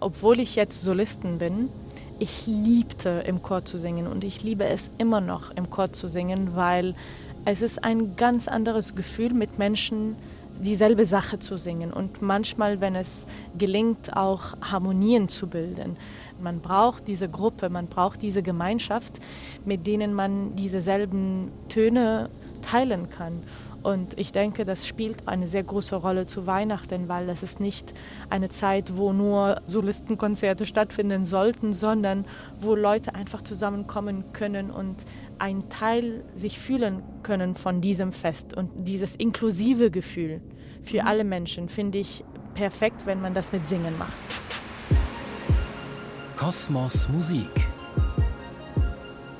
[0.00, 1.68] obwohl ich jetzt Solistin bin,
[2.18, 6.08] ich liebte im Chor zu singen und ich liebe es immer noch im Chor zu
[6.08, 6.94] singen, weil
[7.44, 10.16] es ist ein ganz anderes Gefühl mit Menschen
[10.60, 13.26] dieselbe Sache zu singen und manchmal, wenn es
[13.58, 15.96] gelingt, auch Harmonien zu bilden.
[16.40, 19.20] Man braucht diese Gruppe, man braucht diese Gemeinschaft,
[19.64, 22.30] mit denen man dieselben Töne
[22.62, 23.42] teilen kann.
[23.84, 27.92] Und ich denke, das spielt eine sehr große Rolle zu Weihnachten, weil das ist nicht
[28.30, 32.24] eine Zeit, wo nur Solistenkonzerte stattfinden sollten, sondern
[32.58, 35.04] wo Leute einfach zusammenkommen können und
[35.38, 38.56] ein Teil sich fühlen können von diesem Fest.
[38.56, 40.40] Und dieses inklusive Gefühl
[40.80, 41.06] für mhm.
[41.06, 44.22] alle Menschen finde ich perfekt, wenn man das mit Singen macht.
[46.38, 47.66] Kosmos Musik.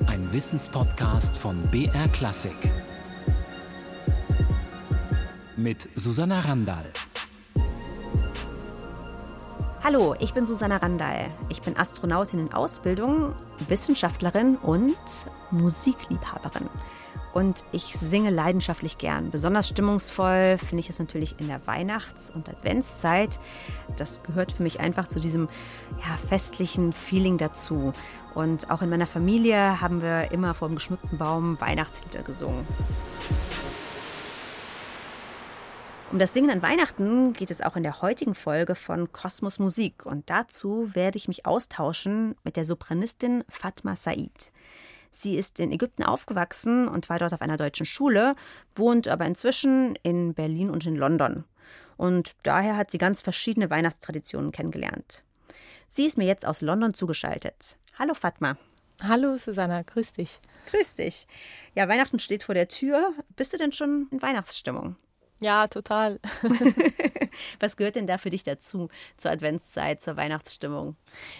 [0.05, 2.55] Ein Wissenspodcast von BR Klassik
[5.65, 6.85] mit Susanna Randall.
[9.83, 11.31] Hallo, ich bin Susanna Randall.
[11.49, 13.33] Ich bin Astronautin in Ausbildung,
[13.67, 14.95] Wissenschaftlerin und
[15.49, 16.69] Musikliebhaberin.
[17.33, 19.31] Und ich singe leidenschaftlich gern.
[19.31, 23.39] Besonders stimmungsvoll finde ich es natürlich in der Weihnachts- und Adventszeit.
[23.97, 25.49] Das gehört für mich einfach zu diesem
[25.97, 27.91] ja, festlichen Feeling dazu.
[28.35, 32.67] Und auch in meiner Familie haben wir immer vor dem geschmückten Baum Weihnachtslieder gesungen.
[36.11, 40.05] Um das Singen an Weihnachten geht es auch in der heutigen Folge von Kosmos Musik
[40.05, 44.53] und dazu werde ich mich austauschen mit der Sopranistin Fatma Said.
[45.09, 48.35] Sie ist in Ägypten aufgewachsen und war dort auf einer deutschen Schule,
[48.75, 51.43] wohnt aber inzwischen in Berlin und in London.
[51.97, 55.23] Und daher hat sie ganz verschiedene Weihnachtstraditionen kennengelernt.
[55.87, 57.77] Sie ist mir jetzt aus London zugeschaltet.
[57.97, 58.57] Hallo Fatma.
[59.01, 60.39] Hallo Susanna, grüß dich.
[60.69, 61.27] Grüß dich.
[61.73, 63.13] Ja, Weihnachten steht vor der Tür.
[63.35, 64.97] Bist du denn schon in Weihnachtsstimmung?
[65.41, 66.19] Ja, total.
[67.59, 70.95] Was gehört denn da für dich dazu, zur Adventszeit, zur Weihnachtsstimmung?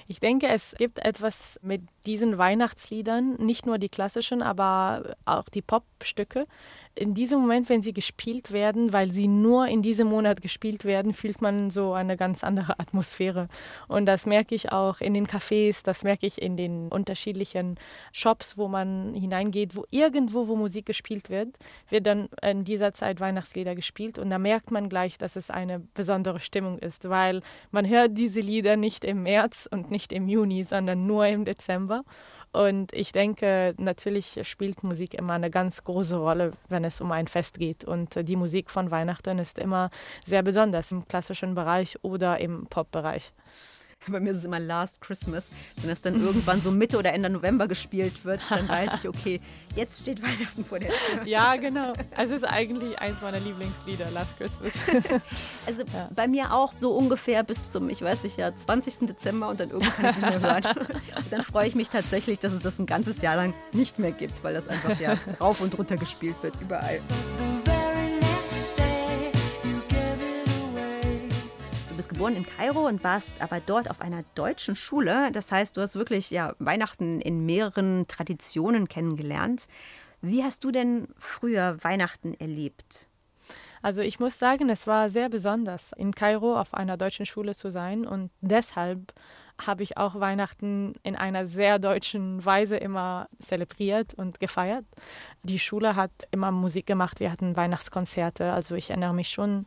[0.10, 5.62] Ich denke, es gibt etwas mit diesen Weihnachtsliedern, nicht nur die klassischen, aber auch die
[5.62, 6.46] Popstücke,
[6.96, 11.14] in diesem Moment, wenn sie gespielt werden, weil sie nur in diesem Monat gespielt werden,
[11.14, 13.50] fühlt man so eine ganz andere Atmosphäre.
[13.88, 17.78] Und das merke ich auch in den Cafés, das merke ich in den unterschiedlichen
[18.14, 21.58] Shops, wo man hineingeht, wo irgendwo, wo Musik gespielt wird,
[21.90, 24.18] wird dann in dieser Zeit Weihnachtslieder gespielt.
[24.18, 27.42] Und da merkt man gleich, dass es eine besondere Stimmung ist, weil
[27.72, 32.04] man hört diese Lieder nicht im März und nicht im Juni, sondern nur im Dezember.
[32.56, 37.28] Und ich denke, natürlich spielt Musik immer eine ganz große Rolle, wenn es um ein
[37.28, 37.84] Fest geht.
[37.84, 39.90] Und die Musik von Weihnachten ist immer
[40.26, 43.34] sehr besonders im klassischen Bereich oder im Pop-Bereich.
[44.08, 45.52] Bei mir ist es immer Last Christmas.
[45.78, 49.42] Wenn das dann irgendwann so Mitte oder Ende November gespielt wird, dann weiß ich, okay,
[49.76, 51.26] jetzt steht Weihnachten vor der Tür.
[51.26, 51.94] Ja, genau.
[52.16, 54.74] Also es ist eigentlich eins meiner Lieblingslieder, Last Christmas.
[55.68, 56.10] Also ja.
[56.14, 59.08] bei mir auch so ungefähr bis zum, ich weiß nicht, ja, 20.
[59.08, 60.88] Dezember und dann irgendwann kann ich es nicht mehr hören.
[61.16, 64.12] Und dann freue ich mich tatsächlich, dass es das ein ganzes Jahr lang nicht mehr
[64.12, 67.02] gibt, weil das einfach ja rauf und runter gespielt wird, überall.
[72.06, 75.32] Bist geboren in Kairo und warst aber dort auf einer deutschen Schule.
[75.32, 79.68] Das heißt, du hast wirklich ja, Weihnachten in mehreren Traditionen kennengelernt.
[80.22, 83.10] Wie hast du denn früher Weihnachten erlebt?
[83.82, 87.72] Also ich muss sagen, es war sehr besonders, in Kairo auf einer deutschen Schule zu
[87.72, 89.12] sein und deshalb
[89.64, 94.86] habe ich auch Weihnachten in einer sehr deutschen Weise immer zelebriert und gefeiert.
[95.44, 98.52] Die Schule hat immer Musik gemacht, wir hatten Weihnachtskonzerte.
[98.52, 99.66] Also ich erinnere mich schon,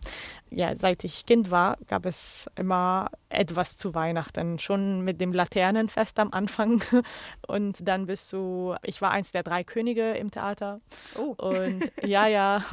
[0.50, 4.58] ja, seit ich Kind war, gab es immer etwas zu Weihnachten.
[4.58, 6.82] Schon mit dem Laternenfest am Anfang.
[7.46, 10.80] Und dann bist du, ich war eins der drei Könige im Theater.
[11.18, 11.34] Oh.
[11.38, 12.64] Und ja, ja.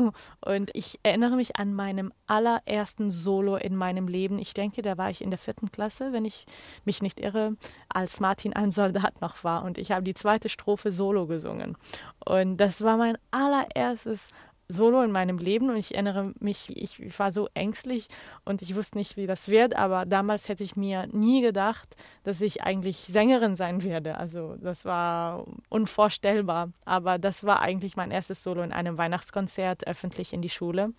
[0.42, 4.40] Und ich erinnere mich an meinem allerersten Solo in meinem Leben.
[4.40, 6.46] Ich denke, da war ich in der vierten Klasse, wenn ich
[6.86, 7.56] mich nicht irre,
[7.90, 9.64] als Martin ein Soldat noch war.
[9.64, 11.78] Und ich habe die zweite Strophe Solo gesungen.
[12.24, 14.30] Und das war mein allererstes
[14.68, 18.08] Solo in meinem Leben und ich erinnere mich, ich war so ängstlich
[18.46, 22.42] und ich wusste nicht, wie das wird, aber damals hätte ich mir nie gedacht, dass
[22.42, 24.18] ich eigentlich Sängerin sein werde.
[24.18, 30.34] Also das war unvorstellbar, aber das war eigentlich mein erstes Solo in einem Weihnachtskonzert öffentlich
[30.34, 30.94] in die Schule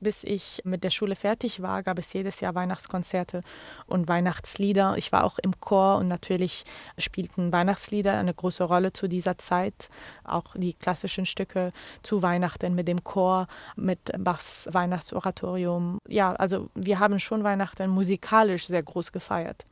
[0.00, 3.42] bis ich mit der Schule fertig war, gab es jedes Jahr Weihnachtskonzerte
[3.86, 4.96] und Weihnachtslieder.
[4.96, 6.64] Ich war auch im Chor und natürlich
[6.98, 9.88] spielten Weihnachtslieder eine große Rolle zu dieser Zeit.
[10.24, 11.70] Auch die klassischen Stücke
[12.02, 15.98] zu Weihnachten mit dem Chor, mit Bachs Weihnachtsoratorium.
[16.08, 19.64] Ja, also wir haben schon Weihnachten musikalisch sehr groß gefeiert.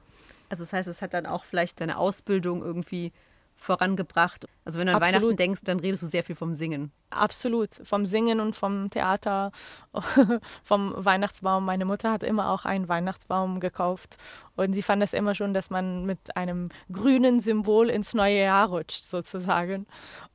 [0.48, 3.12] Also das heißt, es hat dann auch vielleicht deine Ausbildung irgendwie
[3.56, 4.46] vorangebracht.
[4.68, 5.22] Also wenn du an Absolut.
[5.22, 6.92] Weihnachten denkst, dann redest du sehr viel vom Singen.
[7.08, 7.70] Absolut.
[7.84, 9.50] Vom Singen und vom Theater,
[10.62, 11.64] vom Weihnachtsbaum.
[11.64, 14.18] Meine Mutter hat immer auch einen Weihnachtsbaum gekauft.
[14.56, 18.68] Und sie fand es immer schon, dass man mit einem grünen Symbol ins neue Jahr
[18.68, 19.86] rutscht, sozusagen.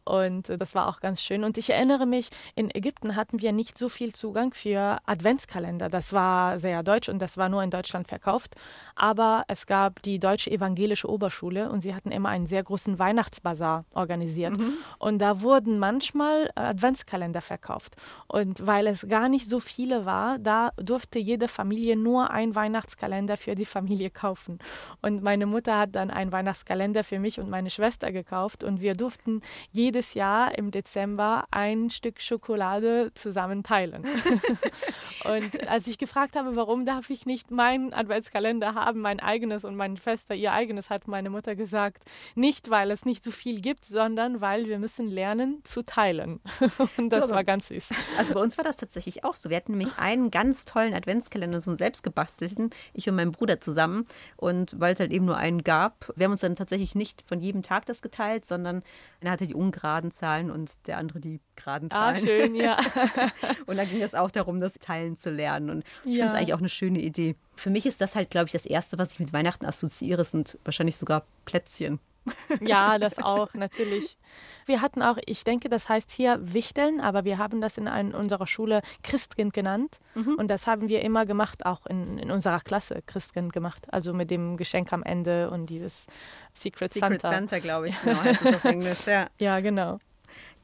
[0.04, 1.44] Und das war auch ganz schön.
[1.44, 5.90] Und ich erinnere mich, in Ägypten hatten wir nicht so viel Zugang für Adventskalender.
[5.90, 8.56] Das war sehr deutsch und das war nur in Deutschland verkauft.
[8.96, 13.86] Aber es gab die Deutsche Evangelische Oberschule und sie hatten immer einen sehr großen Weihnachtsbazar
[13.94, 14.23] organisiert.
[14.58, 14.74] Mhm.
[15.00, 17.96] Und da wurden manchmal Adventskalender verkauft.
[18.28, 23.38] Und weil es gar nicht so viele war, da durfte jede Familie nur einen Weihnachtskalender
[23.38, 24.60] für die Familie kaufen.
[25.02, 28.96] Und meine Mutter hat dann einen Weihnachtskalender für mich und meine Schwester gekauft und wir
[28.96, 29.42] durften
[29.72, 34.04] jedes Jahr im Dezember ein Stück Schokolade zusammen teilen.
[35.26, 39.76] und als ich gefragt habe, warum darf ich nicht meinen Adventskalender haben, mein eigenes und
[39.76, 42.04] meine Schwester ihr eigenes, hat meine Mutter gesagt,
[42.36, 46.40] nicht weil es nicht so viel gibt, sondern weil wir müssen lernen zu teilen.
[46.98, 47.90] und das war ganz süß.
[48.18, 49.50] Also bei uns war das tatsächlich auch so.
[49.50, 54.06] Wir hatten nämlich einen ganz tollen Adventskalender, so einen selbstgebastelten, ich und mein Bruder zusammen.
[54.38, 57.40] Und weil es halt eben nur einen gab, wir haben uns dann tatsächlich nicht von
[57.40, 58.84] jedem Tag das geteilt, sondern
[59.22, 62.26] einer hatte die ungeraden Zahlen und der andere die geraden Ah, Zahlen.
[62.26, 62.78] schön, ja.
[63.66, 65.70] und da ging es auch darum, das Teilen zu lernen.
[65.70, 66.24] Und ich Ja.
[66.24, 67.36] finde es eigentlich auch eine schöne Idee.
[67.56, 70.58] Für mich ist das halt, glaube ich, das Erste, was ich mit Weihnachten assoziiere, sind
[70.64, 72.00] wahrscheinlich sogar Plätzchen.
[72.62, 74.18] Ja, das auch, natürlich.
[74.66, 78.14] Wir hatten auch, ich denke, das heißt hier Wichteln, aber wir haben das in ein,
[78.14, 80.00] unserer Schule Christkind genannt.
[80.38, 83.88] Und das haben wir immer gemacht, auch in, in unserer Klasse Christkind gemacht.
[83.92, 86.08] Also mit dem Geschenk am Ende und dieses
[86.54, 87.30] Secret, Secret Santa.
[87.30, 89.28] Santa, glaube ich, genau, heißt es auf Englisch, ja.
[89.40, 90.00] Ja, genau.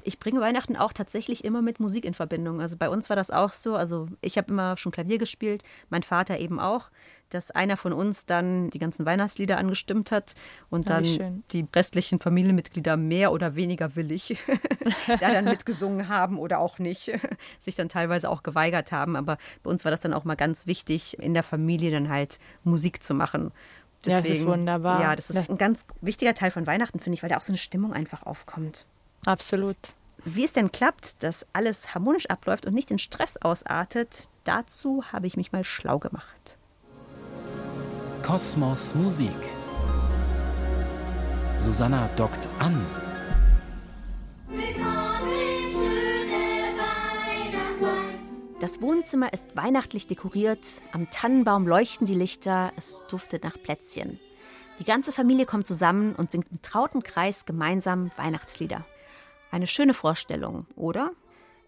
[0.03, 2.61] Ich bringe Weihnachten auch tatsächlich immer mit Musik in Verbindung.
[2.61, 3.75] Also bei uns war das auch so.
[3.75, 6.89] Also ich habe immer schon Klavier gespielt, mein Vater eben auch,
[7.29, 10.33] dass einer von uns dann die ganzen Weihnachtslieder angestimmt hat
[10.69, 14.37] und Ah, dann die restlichen Familienmitglieder mehr oder weniger willig
[15.07, 17.11] da dann mitgesungen haben oder auch nicht,
[17.59, 19.15] sich dann teilweise auch geweigert haben.
[19.15, 22.39] Aber bei uns war das dann auch mal ganz wichtig, in der Familie dann halt
[22.63, 23.51] Musik zu machen.
[24.05, 25.01] Ja, das ist wunderbar.
[25.01, 27.51] Ja, das ist ein ganz wichtiger Teil von Weihnachten, finde ich, weil da auch so
[27.51, 28.85] eine Stimmung einfach aufkommt.
[29.29, 29.77] Absolut.
[30.25, 35.27] Wie es denn klappt, dass alles harmonisch abläuft und nicht in Stress ausartet, dazu habe
[35.27, 36.57] ich mich mal schlau gemacht.
[38.23, 39.29] Kosmos Musik.
[41.55, 42.83] Susanna dockt an.
[44.47, 48.19] Willkommen, schöne Weihnachtszeit.
[48.59, 54.19] Das Wohnzimmer ist weihnachtlich dekoriert, am Tannenbaum leuchten die Lichter, es duftet nach Plätzchen.
[54.79, 58.85] Die ganze Familie kommt zusammen und singt im trauten Kreis gemeinsam Weihnachtslieder.
[59.51, 61.11] Eine schöne Vorstellung, oder?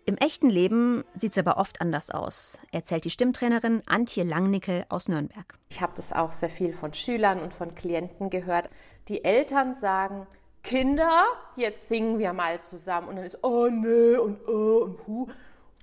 [0.05, 5.07] Im echten Leben sieht es aber oft anders aus, erzählt die Stimmtrainerin Antje Langnickel aus
[5.07, 5.57] Nürnberg.
[5.69, 8.69] Ich habe das auch sehr viel von Schülern und von Klienten gehört.
[9.07, 10.27] Die Eltern sagen,
[10.63, 11.23] Kinder,
[11.55, 13.07] jetzt singen wir mal zusammen.
[13.09, 15.27] Und dann ist, oh nee und oh und hu.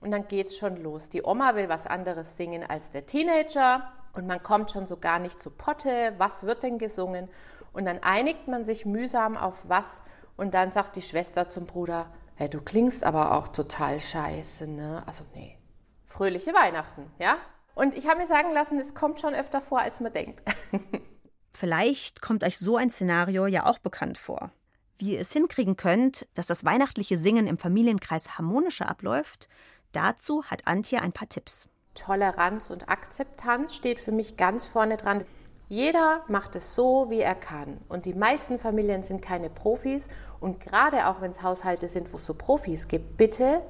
[0.00, 1.08] Und dann geht's schon los.
[1.08, 3.92] Die Oma will was anderes singen als der Teenager.
[4.14, 6.14] Und man kommt schon so gar nicht zu Potte.
[6.18, 7.28] Was wird denn gesungen?
[7.72, 10.02] Und dann einigt man sich mühsam auf was.
[10.38, 12.06] Und dann sagt die Schwester zum Bruder,
[12.36, 15.02] hey, du klingst aber auch total scheiße, ne?
[15.04, 15.58] Also nee,
[16.06, 17.36] fröhliche Weihnachten, ja?
[17.74, 20.42] Und ich habe mir sagen lassen, es kommt schon öfter vor, als man denkt.
[21.52, 24.52] Vielleicht kommt euch so ein Szenario ja auch bekannt vor.
[24.96, 29.48] Wie ihr es hinkriegen könnt, dass das weihnachtliche Singen im Familienkreis harmonischer abläuft,
[29.90, 31.68] dazu hat Antje ein paar Tipps.
[31.94, 35.24] Toleranz und Akzeptanz steht für mich ganz vorne dran.
[35.68, 37.78] Jeder macht es so, wie er kann.
[37.88, 40.08] Und die meisten Familien sind keine Profis.
[40.40, 43.62] Und gerade auch wenn es Haushalte sind, wo es so Profis gibt, bitte,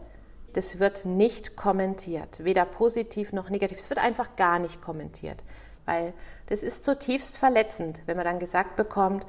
[0.53, 2.43] das wird nicht kommentiert.
[2.45, 3.79] Weder positiv noch negativ.
[3.79, 5.43] Es wird einfach gar nicht kommentiert.
[5.87, 6.13] Weil
[6.47, 9.25] das ist zutiefst verletzend, wenn man dann gesagt bekommt,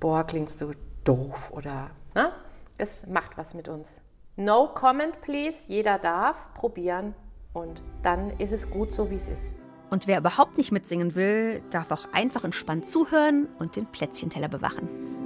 [0.00, 0.72] boah, klingst du
[1.04, 2.32] doof oder, ne?
[2.78, 4.00] Es macht was mit uns.
[4.36, 5.64] No comment, please.
[5.66, 7.14] Jeder darf probieren
[7.52, 9.54] und dann ist es gut so, wie es ist.
[9.90, 15.17] Und wer überhaupt nicht mitsingen will, darf auch einfach entspannt zuhören und den Plätzchenteller bewachen.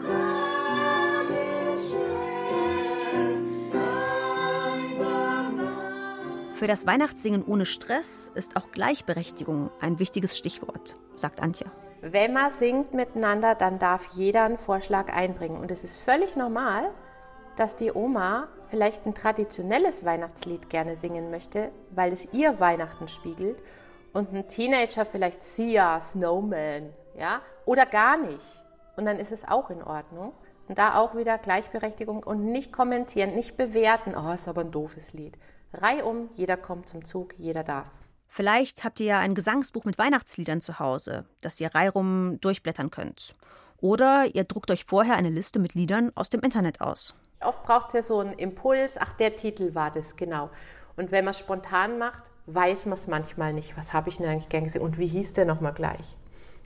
[6.62, 11.66] Für das Weihnachtssingen ohne Stress ist auch Gleichberechtigung ein wichtiges Stichwort, sagt Antje.
[12.02, 15.56] Wenn man singt miteinander, dann darf jeder einen Vorschlag einbringen.
[15.56, 16.92] Und es ist völlig normal,
[17.56, 23.60] dass die Oma vielleicht ein traditionelles Weihnachtslied gerne singen möchte, weil es ihr Weihnachten spiegelt.
[24.12, 28.62] Und ein Teenager vielleicht Sia, Snowman, ja, oder gar nicht.
[28.96, 30.32] Und dann ist es auch in Ordnung.
[30.68, 35.12] Und da auch wieder Gleichberechtigung und nicht kommentieren, nicht bewerten, oh, ist aber ein doofes
[35.12, 35.36] Lied.
[35.74, 37.86] Reihum, jeder kommt zum Zug, jeder darf.
[38.28, 43.34] Vielleicht habt ihr ja ein Gesangsbuch mit Weihnachtsliedern zu Hause, das ihr reihum durchblättern könnt.
[43.78, 47.14] Oder ihr druckt euch vorher eine Liste mit Liedern aus dem Internet aus.
[47.40, 50.50] Oft braucht es ja so einen Impuls, ach, der Titel war das, genau.
[50.96, 53.76] Und wenn man es spontan macht, weiß man es manchmal nicht.
[53.76, 56.16] Was habe ich denn eigentlich gern gesehen und wie hieß der nochmal gleich?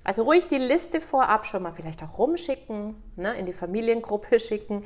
[0.04, 4.84] Also ruhig die Liste vorab schon mal vielleicht auch rumschicken, ne, in die Familiengruppe schicken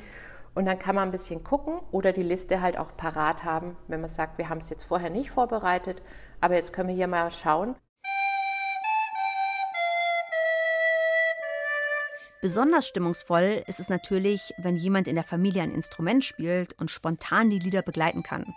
[0.55, 4.01] und dann kann man ein bisschen gucken oder die Liste halt auch parat haben, wenn
[4.01, 6.03] man sagt, wir haben es jetzt vorher nicht vorbereitet,
[6.41, 7.77] aber jetzt können wir hier mal schauen.
[12.43, 17.51] Besonders stimmungsvoll ist es natürlich, wenn jemand in der Familie ein Instrument spielt und spontan
[17.51, 18.55] die Lieder begleiten kann.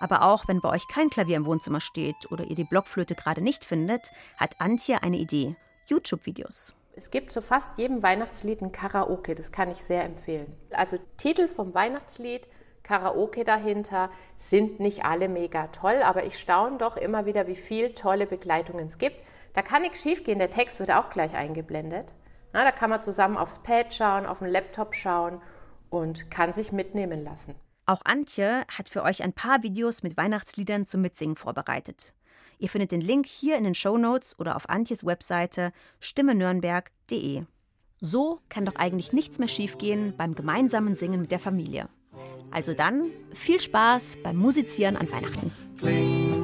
[0.00, 3.40] Aber auch wenn bei euch kein Klavier im Wohnzimmer steht oder ihr die Blockflöte gerade
[3.40, 5.54] nicht findet, hat Antje eine Idee.
[5.88, 6.74] YouTube-Videos.
[6.94, 10.54] Es gibt zu fast jedem Weihnachtslied ein Karaoke, das kann ich sehr empfehlen.
[10.70, 12.46] Also Titel vom Weihnachtslied,
[12.82, 17.94] Karaoke dahinter, sind nicht alle mega toll, aber ich staune doch immer wieder, wie viel
[17.94, 19.16] tolle Begleitungen es gibt.
[19.54, 22.12] Da kann nichts schiefgehen, der Text wird auch gleich eingeblendet.
[22.52, 25.40] Na, da kann man zusammen aufs Pad schauen, auf den Laptop schauen
[25.88, 27.54] und kann sich mitnehmen lassen.
[27.86, 32.14] Auch Antje hat für euch ein paar Videos mit Weihnachtsliedern zum Mitsingen vorbereitet.
[32.62, 37.42] Ihr findet den Link hier in den Show Notes oder auf Antjes Webseite stimmenürnberg.de.
[38.00, 41.88] So kann doch eigentlich nichts mehr schiefgehen beim gemeinsamen Singen mit der Familie.
[42.52, 45.50] Also dann viel Spaß beim Musizieren an Weihnachten.
[45.78, 46.42] Kling.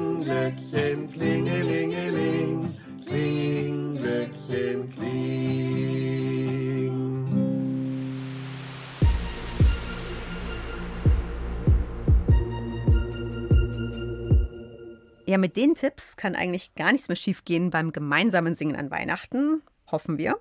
[15.29, 19.61] Ja, mit den Tipps kann eigentlich gar nichts mehr schiefgehen beim gemeinsamen Singen an Weihnachten.
[19.91, 20.39] Hoffen wir.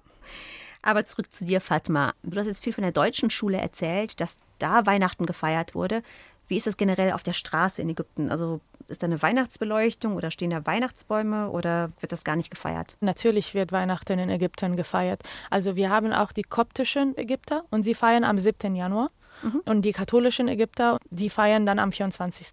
[0.80, 2.14] Aber zurück zu dir, Fatma.
[2.23, 6.02] Du hast jetzt viel von der deutschen Schule erzählt, dass da Weihnachten gefeiert wurde.
[6.47, 8.30] Wie ist das generell auf der Straße in Ägypten?
[8.30, 12.97] Also ist da eine Weihnachtsbeleuchtung oder stehen da Weihnachtsbäume oder wird das gar nicht gefeiert?
[13.02, 15.23] Natürlich wird Weihnachten in Ägypten gefeiert.
[15.50, 18.75] Also wir haben auch die koptischen Ägypter und sie feiern am 7.
[18.75, 19.09] Januar.
[19.64, 22.49] Und die katholischen Ägypter, die feiern dann am 24.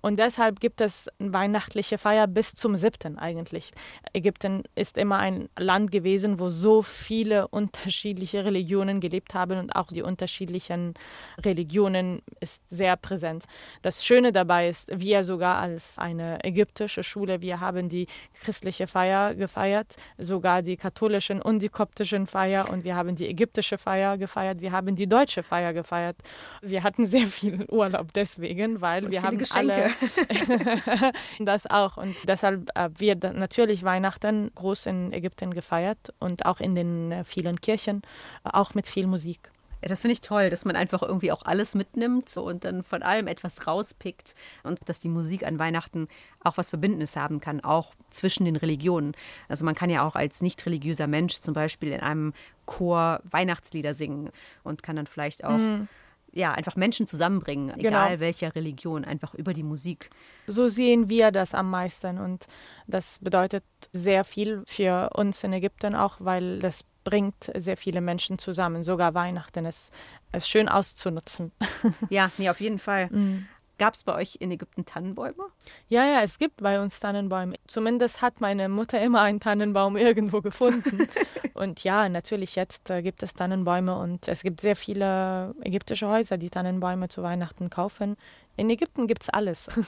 [0.00, 3.18] Und deshalb gibt es weihnachtliche Feier bis zum 7.
[3.18, 3.72] eigentlich.
[4.12, 9.88] Ägypten ist immer ein Land gewesen, wo so viele unterschiedliche Religionen gelebt haben und auch
[9.88, 10.94] die unterschiedlichen
[11.38, 13.44] Religionen ist sehr präsent.
[13.82, 19.34] Das Schöne dabei ist, wir sogar als eine ägyptische Schule, wir haben die christliche Feier
[19.34, 24.60] gefeiert, sogar die katholischen und die koptischen Feier und wir haben die ägyptische Feier gefeiert,
[24.60, 26.15] wir haben die deutsche Feier gefeiert.
[26.62, 29.74] Wir hatten sehr viel Urlaub deswegen, weil Und wir haben Geschenke.
[29.74, 36.60] alle das auch und deshalb äh, wird natürlich Weihnachten groß in Ägypten gefeiert und auch
[36.60, 38.02] in den äh, vielen Kirchen,
[38.44, 39.50] äh, auch mit viel Musik.
[39.82, 43.26] Das finde ich toll, dass man einfach irgendwie auch alles mitnimmt und dann von allem
[43.26, 46.08] etwas rauspickt und dass die Musik an Weihnachten
[46.42, 49.12] auch was Verbindendes haben kann, auch zwischen den Religionen.
[49.48, 52.32] Also man kann ja auch als nicht religiöser Mensch zum Beispiel in einem
[52.64, 54.30] Chor Weihnachtslieder singen
[54.64, 55.58] und kann dann vielleicht auch
[56.36, 58.20] ja, einfach Menschen zusammenbringen, egal Genau.
[58.20, 60.10] welcher Religion, einfach über die Musik.
[60.46, 62.46] So sehen wir das am meisten und
[62.86, 68.38] das bedeutet sehr viel für uns in Ägypten auch, weil das bringt sehr viele Menschen
[68.38, 68.82] zusammen.
[68.84, 69.92] Sogar Weihnachten ist,
[70.32, 71.52] ist schön auszunutzen.
[72.10, 73.08] Ja, nee, auf jeden Fall.
[73.78, 75.44] Gab es bei euch in Ägypten Tannenbäume?
[75.88, 77.56] Ja, ja, es gibt bei uns Tannenbäume.
[77.66, 81.06] Zumindest hat meine Mutter immer einen Tannenbaum irgendwo gefunden.
[81.54, 86.38] und ja, natürlich jetzt äh, gibt es Tannenbäume und es gibt sehr viele ägyptische Häuser,
[86.38, 88.16] die Tannenbäume zu Weihnachten kaufen.
[88.56, 89.68] In Ägypten gibt es alles.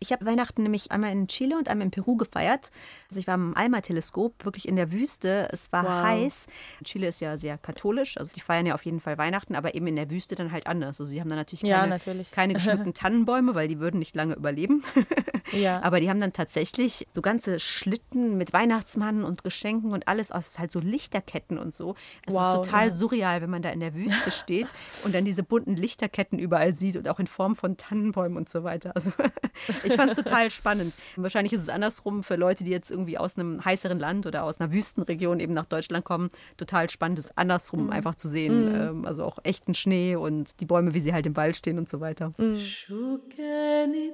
[0.00, 2.72] Ich habe Weihnachten nämlich einmal in Chile und einmal in Peru gefeiert.
[3.08, 5.48] Also ich war am Alma-Teleskop, wirklich in der Wüste.
[5.52, 6.02] Es war Wow.
[6.02, 6.46] heiß.
[6.82, 9.86] Chile ist ja sehr katholisch, also die feiern ja auf jeden Fall Weihnachten, aber eben
[9.86, 11.00] in der Wüste dann halt anders.
[11.00, 12.32] Also sie haben dann natürlich Ja, keine, natürlich.
[12.32, 14.82] keine geschmückten Tannenbäume, weil die würden nicht lange überleben.
[15.52, 15.80] ja.
[15.82, 20.58] Aber die haben dann tatsächlich so ganze Schlitten mit Weihnachtsmann und Geschenken und alles aus
[20.58, 21.94] halt so Lichterketten und so.
[22.26, 22.90] Es Wow, ist total ja.
[22.92, 24.66] surreal, wenn man da in der Wüste steht
[25.04, 27.91] und dann diese bunten Lichterketten überall sieht und auch in Form von Tannenbäumen
[28.37, 28.91] und so weiter.
[28.95, 29.11] Also
[29.83, 30.95] ich fand es total spannend.
[31.15, 34.59] Wahrscheinlich ist es andersrum für Leute, die jetzt irgendwie aus einem heißeren Land oder aus
[34.59, 36.29] einer Wüstenregion eben nach Deutschland kommen.
[36.57, 38.73] Total spannend, es andersrum einfach zu sehen.
[38.75, 41.89] Ähm, Also auch echten Schnee und die Bäume, wie sie halt im Wald stehen und
[41.89, 42.33] so weiter.
[42.57, 44.13] شو كانت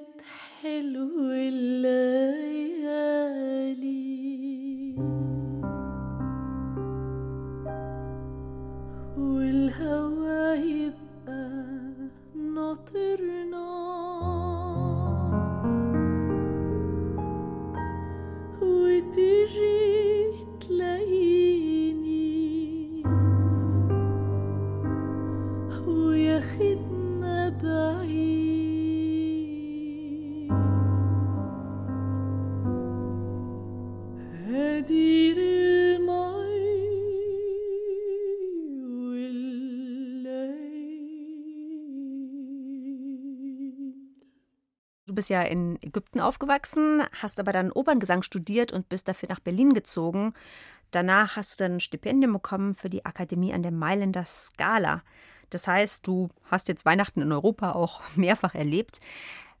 [0.62, 1.34] حلوة
[3.64, 4.94] الليالي
[9.16, 11.07] والهوا يبقى
[12.59, 13.69] ناطرنا.
[18.61, 19.79] وتجي
[20.59, 22.23] تلاقيني
[25.87, 28.28] وياخدنا بعيد.
[45.19, 49.73] Bist ja in Ägypten aufgewachsen, hast aber dann Operngesang studiert und bist dafür nach Berlin
[49.73, 50.33] gezogen.
[50.91, 55.03] Danach hast du dann ein Stipendium bekommen für die Akademie an der Mailänder Scala.
[55.49, 59.01] Das heißt, du hast jetzt Weihnachten in Europa auch mehrfach erlebt.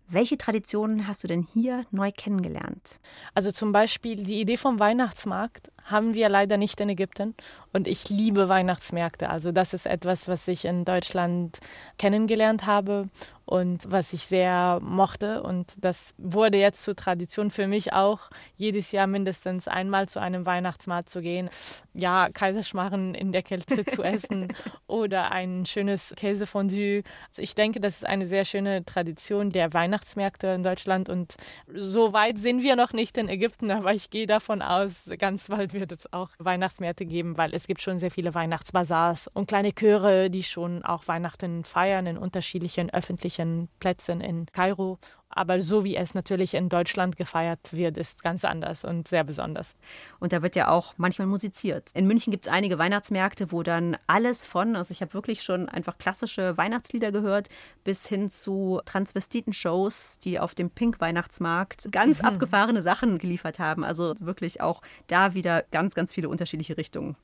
[0.07, 3.01] Welche Traditionen hast du denn hier neu kennengelernt?
[3.33, 7.35] Also zum Beispiel die Idee vom Weihnachtsmarkt haben wir leider nicht in Ägypten.
[7.71, 9.29] Und ich liebe Weihnachtsmärkte.
[9.29, 11.59] Also das ist etwas, was ich in Deutschland
[11.97, 13.09] kennengelernt habe
[13.49, 15.41] und was ich sehr mochte.
[15.41, 20.45] Und das wurde jetzt zur Tradition für mich auch, jedes Jahr mindestens einmal zu einem
[20.45, 21.49] Weihnachtsmarkt zu gehen.
[21.93, 24.53] Ja, Kaiserschmarren in der Kälte zu essen
[24.87, 27.01] oder ein schönes Käsefondue.
[27.29, 31.09] Also ich denke, das ist eine sehr schöne Tradition der Weihnachtsmärkte in Deutschland.
[31.09, 31.35] Und
[31.73, 35.73] so weit sind wir noch nicht in Ägypten, aber ich gehe davon aus, ganz bald
[35.79, 40.29] wird es auch Weihnachtsmärkte geben, weil es gibt schon sehr viele Weihnachtsbasars und kleine Chöre,
[40.29, 44.99] die schon auch Weihnachten feiern in unterschiedlichen öffentlichen Plätzen in Kairo.
[45.39, 49.77] Aber so wie es natürlich in Deutschland gefeiert wird, ist ganz anders und sehr besonders.
[50.19, 51.91] Und da wird ja auch manchmal musiziert.
[51.93, 55.69] In München gibt es einige Weihnachtsmärkte, wo dann alles von, also ich habe wirklich schon
[55.69, 57.47] einfach klassische Weihnachtslieder gehört,
[57.85, 63.85] bis hin zu Transvestiten-Shows, die auf dem Pink-Weihnachtsmarkt ganz abgefahrene Sachen geliefert haben.
[63.85, 67.15] Also wirklich auch da wieder ganz, ganz viele unterschiedliche Richtungen.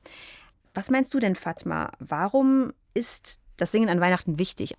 [0.73, 1.91] Was meinst du denn, Fatma?
[1.99, 4.75] Warum ist das Singen an Weihnachten wichtig?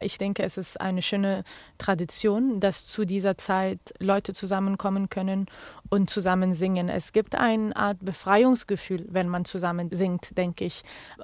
[0.00, 1.44] Ich denke, es ist eine schöne
[1.78, 5.46] Tradition, dass zu dieser Zeit Leute zusammenkommen können
[5.88, 6.88] und zusammen singen.
[6.88, 10.82] Es gibt eine Art Befreiungsgefühl, wenn man zusammen singt, denke ich.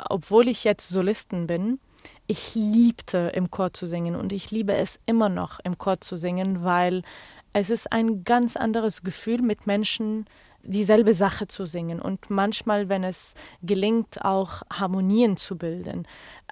[0.08, 1.78] Obwohl ich jetzt Solistin bin,
[2.26, 6.16] ich liebte im Chor zu singen und ich liebe es immer noch im Chor zu
[6.16, 7.02] singen, weil
[7.52, 10.26] es ist ein ganz anderes Gefühl mit Menschen
[10.64, 16.06] dieselbe Sache zu singen und manchmal, wenn es gelingt, auch Harmonien zu bilden.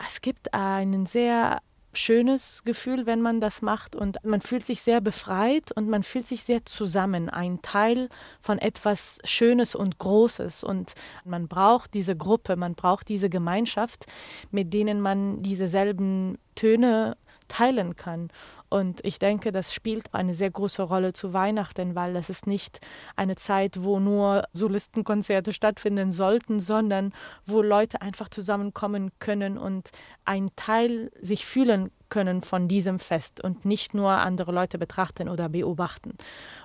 [0.06, 1.60] Es gibt ein sehr
[1.94, 6.26] schönes Gefühl, wenn man das macht und man fühlt sich sehr befreit und man fühlt
[6.26, 8.08] sich sehr zusammen, ein Teil
[8.40, 14.06] von etwas Schönes und Großes und man braucht diese Gruppe, man braucht diese Gemeinschaft,
[14.50, 17.16] mit denen man dieselben Töne
[17.52, 18.28] teilen kann.
[18.70, 22.80] Und ich denke, das spielt eine sehr große Rolle zu Weihnachten, weil das ist nicht
[23.14, 27.12] eine Zeit, wo nur Solistenkonzerte stattfinden sollten, sondern
[27.44, 29.90] wo Leute einfach zusammenkommen können und
[30.24, 35.50] ein Teil sich fühlen können von diesem Fest und nicht nur andere Leute betrachten oder
[35.50, 36.14] beobachten.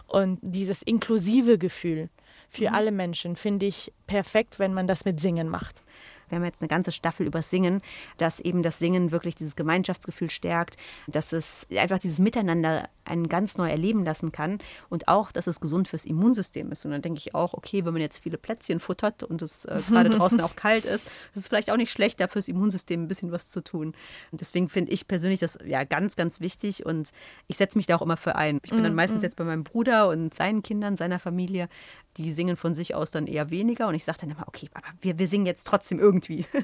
[0.07, 2.09] Und dieses inklusive Gefühl
[2.47, 5.83] für alle Menschen finde ich perfekt, wenn man das mit Singen macht.
[6.29, 7.81] Wir haben jetzt eine ganze Staffel über Singen,
[8.17, 13.57] dass eben das Singen wirklich dieses Gemeinschaftsgefühl stärkt, dass es einfach dieses Miteinander ein ganz
[13.57, 16.85] neu erleben lassen kann und auch, dass es gesund fürs Immunsystem ist.
[16.85, 19.79] Und dann denke ich auch, okay, wenn man jetzt viele Plätzchen futtert und es äh,
[19.87, 23.07] gerade draußen auch kalt ist, ist es vielleicht auch nicht schlecht, da fürs Immunsystem ein
[23.07, 23.93] bisschen was zu tun.
[24.31, 27.11] Und deswegen finde ich persönlich das ja ganz, ganz wichtig und
[27.47, 28.59] ich setze mich da auch immer für ein.
[28.63, 31.69] Ich bin dann meistens jetzt bei meinem Bruder und seinen Kindern, seiner Familie,
[32.17, 34.87] die singen von sich aus dann eher weniger und ich sage dann immer, okay, aber
[35.01, 36.45] wir, wir singen jetzt trotzdem irgendwie.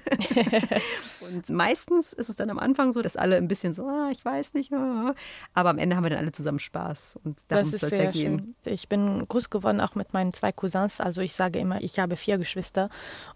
[1.22, 4.24] und meistens ist es dann am Anfang so, dass alle ein bisschen so, ah, ich
[4.24, 5.14] weiß nicht, ah.
[5.54, 7.92] aber am Ende haben wir dann alle zusammen Spaß und darum Das soll ist es
[7.92, 8.56] ja sehr gehen.
[8.64, 8.74] schön.
[8.74, 11.00] Ich bin groß geworden auch mit meinen zwei Cousins.
[11.00, 12.90] Also ich sage immer, ich habe vier Geschwister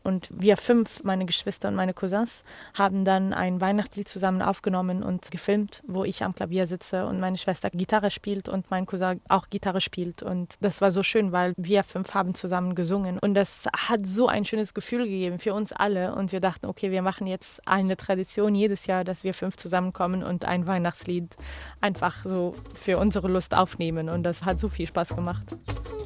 [0.04, 5.32] und wir fünf, meine Geschwister und meine Cousins, haben dann ein Weihnachtslied zusammen aufgenommen und
[5.32, 9.50] gefilmt, wo ich am Klavier sitze und meine Schwester Gitarre spielt und mein Cousin auch
[9.50, 10.24] Gitarre spielt.
[10.24, 14.28] Und das war so schön, weil wir fünf haben zusammen gesungen und das hat so
[14.28, 16.16] ein schönes Gefühl gegeben für uns alle.
[16.16, 20.24] Und wir dachten, okay, wir machen jetzt eine Tradition jedes Jahr, dass wir fünf zusammenkommen
[20.24, 21.36] und ein Weihnachtslied
[21.82, 22.56] einfach so
[22.88, 24.08] für unsere Lust aufnehmen.
[24.08, 25.58] Und das hat so viel Spaß gemacht.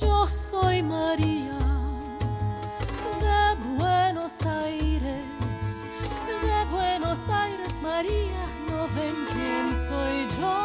[0.02, 1.60] Yo soy María
[3.22, 5.78] de Buenos Aires,
[6.42, 10.58] de Buenos Aires, María, no ven quién soy yo.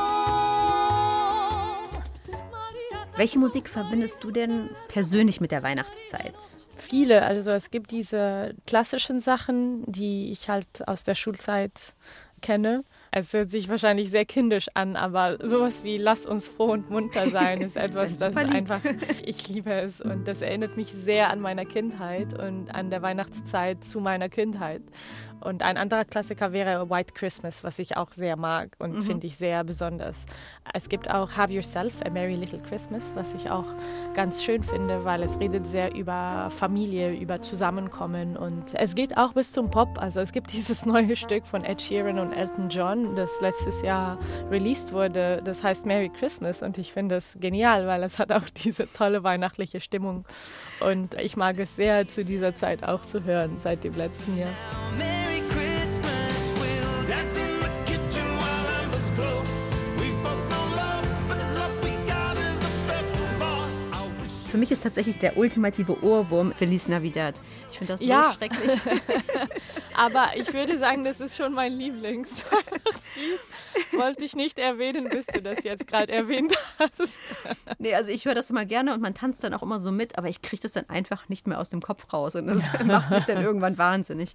[2.50, 6.34] María, Welche Musik verbindest du denn persönlich mit der Weihnachtszeit?
[6.76, 11.94] Viele, also es gibt diese klassischen Sachen, die ich halt aus der Schulzeit
[12.40, 12.84] kenne.
[13.18, 17.30] Es hört sich wahrscheinlich sehr kindisch an, aber sowas wie Lass uns froh und munter
[17.30, 18.54] sein ist etwas, das super Lied.
[18.54, 18.80] einfach,
[19.24, 23.82] ich liebe es und das erinnert mich sehr an meine Kindheit und an der Weihnachtszeit
[23.82, 24.82] zu meiner Kindheit.
[25.40, 29.36] Und ein anderer Klassiker wäre White Christmas, was ich auch sehr mag und finde ich
[29.36, 30.26] sehr besonders.
[30.72, 33.66] Es gibt auch Have Yourself, A Merry Little Christmas, was ich auch
[34.14, 39.34] ganz schön finde, weil es redet sehr über Familie, über Zusammenkommen und es geht auch
[39.34, 39.98] bis zum Pop.
[40.00, 44.18] Also es gibt dieses neue Stück von Ed Sheeran und Elton John, das letztes Jahr
[44.50, 45.42] released wurde.
[45.44, 49.22] Das heißt Merry Christmas und ich finde es genial, weil es hat auch diese tolle
[49.22, 50.24] weihnachtliche Stimmung
[50.80, 55.15] und ich mag es sehr zu dieser Zeit auch zu hören seit dem letzten Jahr.
[64.56, 67.42] Für mich ist tatsächlich der ultimative Ohrwurm Feliz Navidad.
[67.70, 68.32] Ich finde das so Ja.
[68.32, 68.72] schrecklich.
[69.94, 73.38] Aber ich würde sagen, das ist schon mein Lieblingsweihnachtslied.
[73.92, 77.16] Wollte ich nicht erwähnen, bis du das jetzt gerade erwähnt hast.
[77.78, 80.16] nee, also ich höre das immer gerne und man tanzt dann auch immer so mit,
[80.16, 83.10] aber ich kriege das dann einfach nicht mehr aus dem Kopf raus und das macht
[83.10, 84.32] mich dann irgendwann wahnsinnig.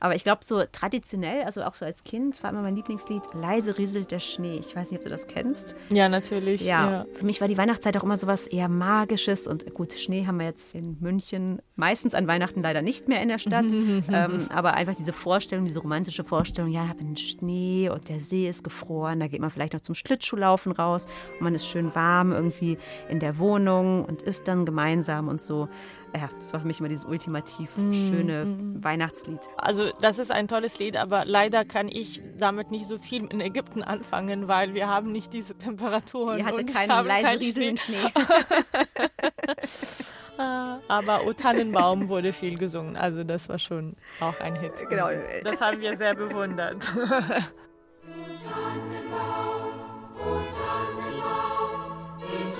[0.00, 3.78] Aber ich glaube, so traditionell, also auch so als Kind, war immer mein Lieblingslied Leise
[3.78, 4.56] rieselt der Schnee.
[4.58, 5.74] Ich weiß nicht, ob du das kennst.
[5.88, 6.60] Ja, natürlich.
[6.60, 10.26] Ja, für mich war die Weihnachtszeit auch immer so was eher Magisches und gut, Schnee
[10.26, 13.72] haben wir jetzt in München meistens an Weihnachten leider nicht mehr in der Stadt,
[14.12, 18.48] ähm, aber einfach diese Vorstellung, diese romantische Vorstellung, ja, ich bin Schnee und der See
[18.48, 22.32] ist gefroren, da geht man vielleicht noch zum Schlittschuhlaufen raus und man ist schön warm
[22.32, 25.68] irgendwie in der Wohnung und isst dann gemeinsam und so.
[26.16, 28.46] Ja, das war für mich immer dieses ultimativ schöne
[28.80, 29.40] Weihnachtslied.
[29.56, 33.40] Also das ist ein tolles Lied, aber leider kann ich damit nicht so viel in
[33.40, 36.38] Ägypten anfangen, weil wir haben nicht diese Temperaturen.
[36.38, 37.96] Ihr hatte und keinen haben leise keinen rieselnden Schnee.
[40.36, 44.72] Ah, Aber O Tannenbaum wurde viel gesungen, also das war schon auch ein Hit.
[44.90, 45.08] Genau.
[45.44, 46.82] Das haben wir sehr bewundert.
[48.42, 49.70] Tannenbaum,
[50.18, 52.50] o Tannenbaum, wie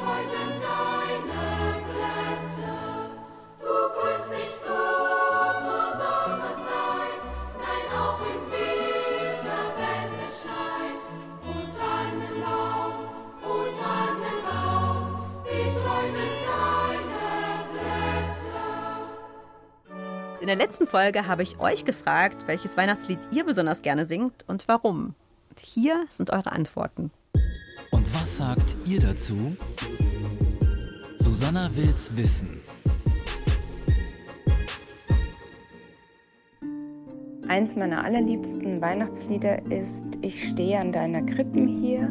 [20.44, 24.68] In der letzten Folge habe ich euch gefragt, welches Weihnachtslied ihr besonders gerne singt und
[24.68, 25.14] warum.
[25.48, 27.10] Und hier sind eure Antworten.
[27.90, 29.56] Und was sagt ihr dazu?
[31.16, 32.60] Susanna will's wissen.
[37.48, 42.10] Eins meiner allerliebsten Weihnachtslieder ist Ich stehe an deiner Krippen hier.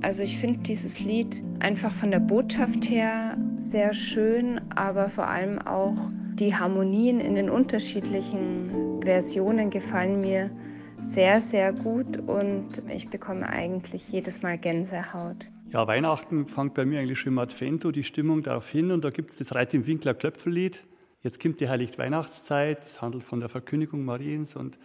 [0.00, 5.58] Also ich finde dieses Lied einfach von der Botschaft her sehr schön, aber vor allem
[5.58, 5.98] auch
[6.34, 10.50] die Harmonien in den unterschiedlichen Versionen gefallen mir
[11.00, 15.36] sehr, sehr gut und ich bekomme eigentlich jedes Mal Gänsehaut.
[15.68, 19.10] Ja, Weihnachten fängt bei mir eigentlich schon im Advento die Stimmung darauf hin und da
[19.10, 20.84] gibt es das Reit im Winkler Klöpfellied.
[21.22, 24.78] Jetzt kommt die Heiligt-Weihnachtszeit, das handelt von der Verkündigung Mariens und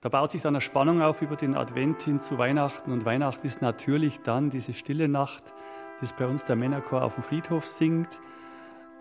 [0.00, 3.46] da baut sich dann eine Spannung auf über den Advent hin zu Weihnachten und Weihnachten
[3.46, 5.54] ist natürlich dann diese stille Nacht,
[6.00, 8.20] das bei uns der Männerchor auf dem Friedhof singt,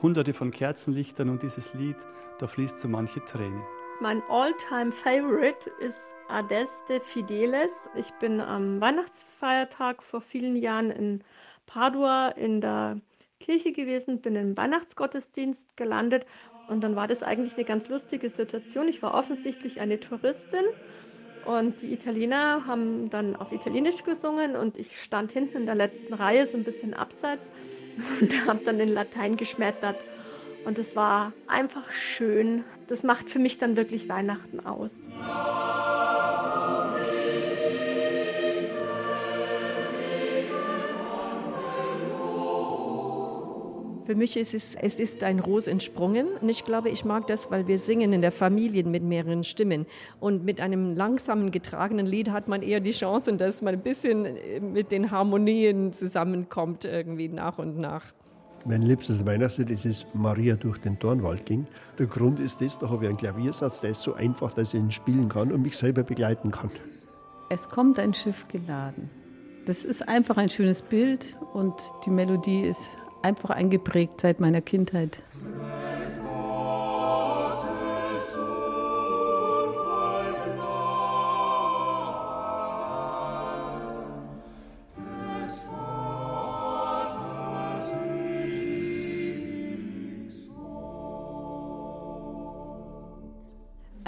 [0.01, 1.97] hunderte von Kerzenlichtern und dieses Lied,
[2.39, 3.61] da fließt so manche Träne.
[4.01, 7.71] Mein all-time favorite ist Adeste Fideles.
[7.95, 11.23] Ich bin am Weihnachtsfeiertag vor vielen Jahren in
[11.65, 12.99] Padua in der
[13.39, 16.25] Kirche gewesen, bin im Weihnachtsgottesdienst gelandet
[16.67, 18.87] und dann war das eigentlich eine ganz lustige Situation.
[18.87, 20.65] Ich war offensichtlich eine Touristin
[21.45, 26.13] und die Italiener haben dann auf Italienisch gesungen und ich stand hinten in der letzten
[26.13, 27.51] Reihe, so ein bisschen abseits
[28.21, 29.97] und habe dann in Latein geschmettert.
[30.65, 32.63] Und es war einfach schön.
[32.87, 34.93] Das macht für mich dann wirklich Weihnachten aus.
[44.05, 47.49] Für mich ist es, es ist ein Ros entsprungen und ich glaube, ich mag das,
[47.49, 49.87] weil wir singen in der Familie mit mehreren Stimmen
[50.19, 54.27] und mit einem langsamen getragenen Lied hat man eher die Chance, dass man ein bisschen
[54.73, 58.13] mit den Harmonien zusammenkommt irgendwie nach und nach.
[58.67, 61.65] Mein liebstes Weihnachtslied ist es Maria durch den Dornwald ging.
[61.97, 64.79] Der Grund ist das, da habe ich einen Klaviersatz, der ist so einfach, dass ich
[64.79, 66.69] ihn spielen kann und mich selber begleiten kann.
[67.49, 69.09] Es kommt ein Schiff geladen.
[69.65, 71.73] Das ist einfach ein schönes Bild und
[72.05, 75.23] die Melodie ist einfach eingeprägt seit meiner Kindheit.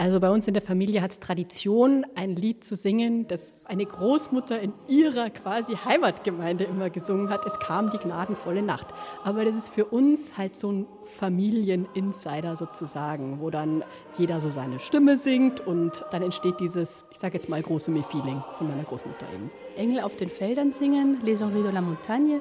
[0.07, 3.85] Also bei uns in der Familie hat es Tradition, ein Lied zu singen, das eine
[3.85, 7.45] Großmutter in ihrer quasi Heimatgemeinde immer gesungen hat.
[7.45, 8.87] Es kam die gnadenvolle Nacht.
[9.25, 10.85] Aber das ist für uns halt so ein
[11.17, 13.83] Familieninsider sozusagen, wo dann
[14.17, 18.41] jeder so seine Stimme singt und dann entsteht dieses, ich sage jetzt mal, große Me-Feeling
[18.57, 19.51] von meiner Großmutter eben.
[19.75, 22.39] Engel auf den Feldern singen, Les Henri de la Montagne,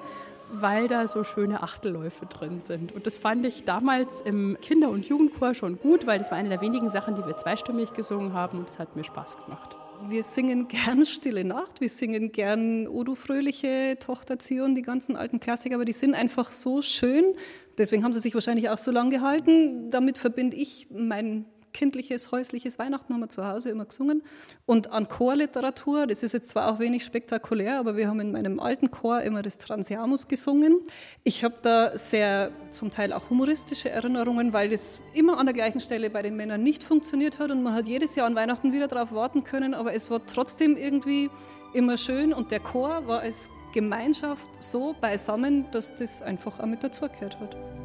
[0.52, 2.92] weil da so schöne Achtelläufe drin sind.
[2.92, 6.48] Und das fand ich damals im Kinder- und Jugendchor schon gut, weil das war eine
[6.48, 9.76] der wenigen Sachen, die wir zweistimmig gesungen haben und es hat mir Spaß gemacht.
[10.09, 15.40] Wir singen gern Stille Nacht, wir singen gern Odo Fröhliche, Tochter Zion, die ganzen alten
[15.40, 17.35] Klassiker, aber die sind einfach so schön.
[17.78, 19.90] Deswegen haben sie sich wahrscheinlich auch so lange gehalten.
[19.90, 24.22] Damit verbinde ich mein kindliches, häusliches Weihnachten haben wir zu Hause immer gesungen.
[24.64, 28.58] Und an Chorliteratur, das ist jetzt zwar auch wenig spektakulär, aber wir haben in meinem
[28.58, 30.78] alten Chor immer das Transiamus gesungen.
[31.22, 35.80] Ich habe da sehr zum Teil auch humoristische Erinnerungen, weil das immer an der gleichen
[35.80, 38.88] Stelle bei den Männern nicht funktioniert hat und man hat jedes Jahr an Weihnachten wieder
[38.88, 41.28] darauf warten können, aber es war trotzdem irgendwie
[41.74, 46.82] immer schön und der Chor war als Gemeinschaft so beisammen, dass das einfach auch mit
[46.82, 47.75] dazugehört hat.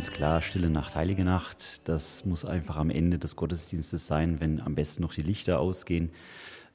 [0.00, 4.58] Ganz klar, Stille Nacht, Heilige Nacht, das muss einfach am Ende des Gottesdienstes sein, wenn
[4.58, 6.08] am besten noch die Lichter ausgehen.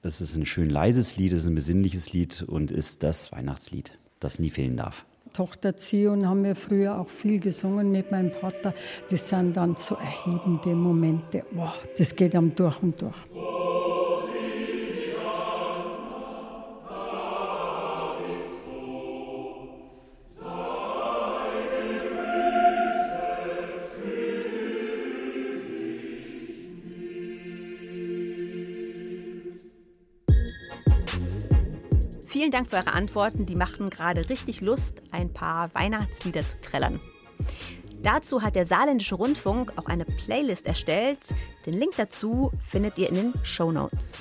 [0.04, 3.98] Es ist ein schön leises Lied, es ist ein besinnliches Lied und ist das Weihnachtslied,
[4.20, 5.08] das nie fehlen darf.
[5.34, 8.76] Tochter Zion haben wir früher auch viel gesungen mit meinem Vater.
[9.10, 11.46] Das sind dann so erhebende Momente.
[11.52, 13.18] Boah, das geht am durch und durch.
[32.56, 33.46] Dank für eure Antworten.
[33.46, 37.02] Die machten gerade richtig Lust, ein paar Weihnachtslieder zu trällern.
[38.02, 41.20] Dazu hat der Saarländische Rundfunk auch eine Playlist erstellt.
[41.65, 44.20] Den Link dazu findet ihr in den Show Notes.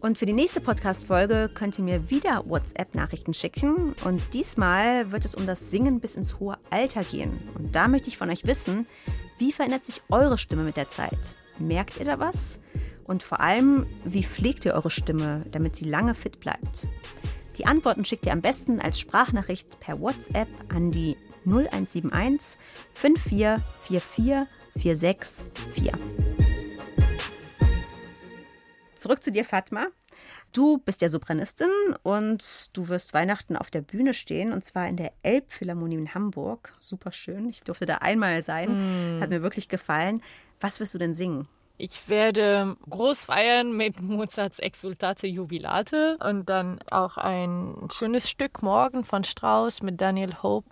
[0.00, 3.96] Und für die nächste Podcast-Folge könnt ihr mir wieder WhatsApp-Nachrichten schicken.
[4.04, 7.36] Und diesmal wird es um das Singen bis ins hohe Alter gehen.
[7.54, 8.86] Und da möchte ich von euch wissen,
[9.38, 11.34] wie verändert sich eure Stimme mit der Zeit?
[11.58, 12.60] Merkt ihr da was?
[13.06, 16.88] Und vor allem, wie pflegt ihr eure Stimme, damit sie lange fit bleibt?
[17.56, 21.16] Die Antworten schickt ihr am besten als Sprachnachricht per WhatsApp an die
[21.46, 22.58] 0171
[22.92, 25.92] 5444 464.
[28.94, 29.86] Zurück zu dir, Fatma.
[30.52, 31.68] Du bist ja Sopranistin
[32.02, 36.72] und du wirst Weihnachten auf der Bühne stehen und zwar in der Elbphilharmonie in Hamburg.
[36.80, 37.48] Super schön.
[37.48, 39.18] Ich durfte da einmal sein.
[39.18, 39.20] Mm.
[39.20, 40.22] Hat mir wirklich gefallen.
[40.60, 41.46] Was wirst du denn singen?
[41.78, 49.04] Ich werde groß feiern mit Mozarts Exultate Jubilate und dann auch ein schönes Stück morgen
[49.04, 50.66] von Strauss mit Daniel Hope.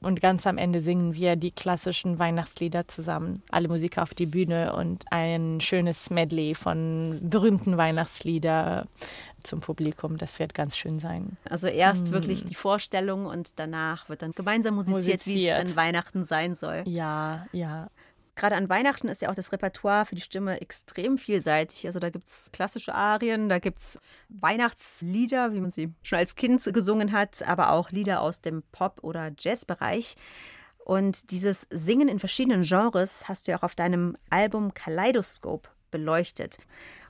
[0.00, 3.42] Und ganz am Ende singen wir die klassischen Weihnachtslieder zusammen.
[3.50, 8.86] Alle Musiker auf die Bühne und ein schönes Medley von berühmten Weihnachtslieder
[9.44, 10.18] zum Publikum.
[10.18, 11.36] Das wird ganz schön sein.
[11.48, 12.12] Also erst Mm.
[12.12, 15.60] wirklich die Vorstellung und danach wird dann gemeinsam musiziert, wie es Musiziert.
[15.60, 16.82] an Weihnachten sein soll.
[16.86, 17.88] Ja, ja.
[18.40, 21.86] Gerade an Weihnachten ist ja auch das Repertoire für die Stimme extrem vielseitig.
[21.86, 24.00] Also da gibt es klassische Arien, da gibt es
[24.30, 29.04] Weihnachtslieder, wie man sie schon als Kind gesungen hat, aber auch Lieder aus dem Pop-
[29.04, 30.16] oder Jazzbereich.
[30.86, 36.56] Und dieses Singen in verschiedenen Genres hast du ja auch auf deinem Album Kaleidoscope beleuchtet.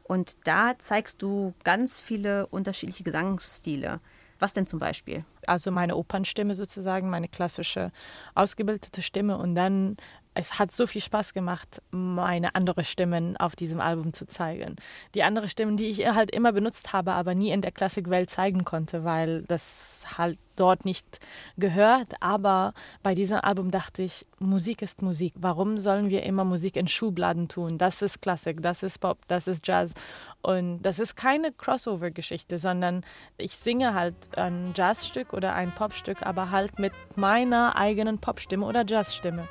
[0.03, 4.01] Und da zeigst du ganz viele unterschiedliche Gesangsstile.
[4.40, 5.25] Was denn zum Beispiel?
[5.47, 7.93] Also meine Opernstimme sozusagen, meine klassische
[8.35, 9.97] ausgebildete Stimme und dann
[10.35, 14.77] es hat so viel Spaß gemacht, meine andere Stimmen auf diesem Album zu zeigen.
[15.14, 18.64] Die andere Stimmen, die ich halt immer benutzt habe, aber nie in der Klassikwelt zeigen
[18.64, 21.19] konnte, weil das halt dort nicht
[21.57, 22.14] gehört.
[22.21, 25.33] Aber bei diesem Album dachte ich, Musik ist Musik.
[25.37, 27.79] Warum sollen wir immer Musik in Schubladen tun?
[27.79, 29.95] Das ist Klassik, das ist Pop, das ist Jazz.
[30.43, 33.05] Und das ist keine Crossover-Geschichte, sondern
[33.37, 38.85] ich singe halt ein Jazzstück oder ein Popstück, aber halt mit meiner eigenen Popstimme oder
[38.87, 39.49] Jazzstimme.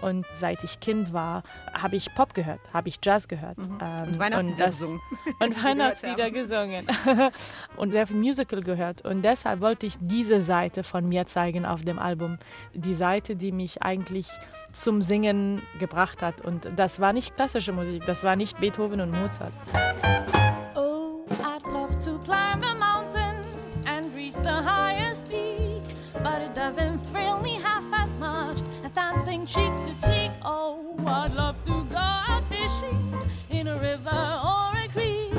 [0.00, 1.42] Und seit ich Kind war,
[1.74, 3.56] habe ich Pop gehört, habe ich Jazz gehört.
[3.58, 5.00] Ähm, Und Weihnachtslieder das- gesungen.
[5.40, 6.86] Und Weihnachtslieder gesungen.
[7.76, 9.04] und sehr viel Musical gehört.
[9.04, 12.38] Und deshalb wollte ich diese Seite von mir zeigen auf dem Album.
[12.74, 14.28] Die Seite, die mich eigentlich
[14.72, 16.40] zum Singen gebracht hat.
[16.40, 19.52] Und das war nicht klassische Musik, das war nicht Beethoven und Mozart.
[20.74, 23.36] Oh, I'd love to climb a mountain
[23.86, 25.82] and reach the highest peak,
[26.22, 27.69] but it doesn't thrill me much
[29.40, 30.30] dancing cheek to cheek.
[30.44, 33.12] Oh, I'd love to go out fishing
[33.50, 35.32] in a river or a creek,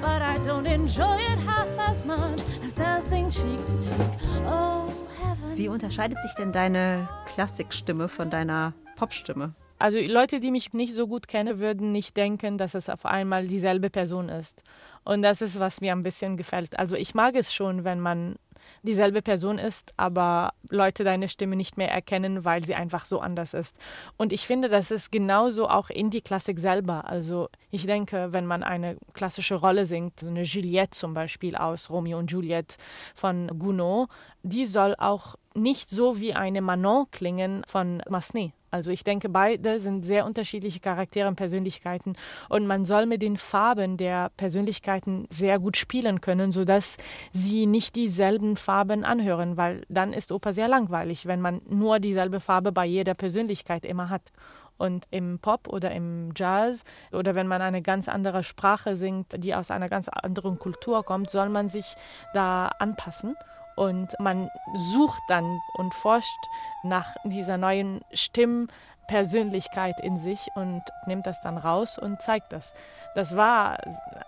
[0.00, 4.28] but I don't enjoy it half as much as dancing cheek to cheek.
[4.46, 5.56] Oh, heaven.
[5.56, 9.54] Wie unterscheidet sich denn deine Klassikstimme von deiner Popstimme?
[9.78, 13.46] Also Leute, die mich nicht so gut kennen, würden nicht denken, dass es auf einmal
[13.46, 14.62] dieselbe Person ist.
[15.04, 16.78] Und das ist, was mir ein bisschen gefällt.
[16.78, 18.36] Also ich mag es schon, wenn man
[18.82, 23.54] dieselbe Person ist, aber Leute deine Stimme nicht mehr erkennen, weil sie einfach so anders
[23.54, 23.78] ist.
[24.16, 27.08] Und ich finde, das ist genauso auch in die Klassik selber.
[27.08, 31.90] Also ich denke, wenn man eine klassische Rolle singt, so eine Juliette zum Beispiel aus
[31.90, 32.76] Romeo und Juliette
[33.14, 34.08] von Gounod,
[34.42, 38.52] die soll auch nicht so wie eine Manon klingen von Massenet.
[38.70, 42.14] Also ich denke, beide sind sehr unterschiedliche Charaktere und Persönlichkeiten
[42.48, 46.96] und man soll mit den Farben der Persönlichkeiten sehr gut spielen können, sodass
[47.32, 52.38] sie nicht dieselben Farben anhören, weil dann ist Oper sehr langweilig, wenn man nur dieselbe
[52.38, 54.30] Farbe bei jeder Persönlichkeit immer hat.
[54.78, 59.54] Und im Pop oder im Jazz oder wenn man eine ganz andere Sprache singt, die
[59.54, 61.84] aus einer ganz anderen Kultur kommt, soll man sich
[62.32, 63.36] da anpassen.
[63.80, 66.48] Und man sucht dann und forscht
[66.82, 72.74] nach dieser neuen Stimmpersönlichkeit in sich und nimmt das dann raus und zeigt das.
[73.14, 73.78] Das war